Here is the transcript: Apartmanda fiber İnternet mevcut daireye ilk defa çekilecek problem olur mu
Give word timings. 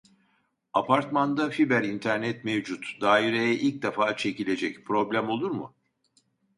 Apartmanda 0.73 1.49
fiber 1.51 1.83
İnternet 1.83 2.43
mevcut 2.45 3.01
daireye 3.01 3.55
ilk 3.55 3.81
defa 3.83 4.17
çekilecek 4.17 4.85
problem 4.85 5.29
olur 5.29 5.51
mu 5.51 5.73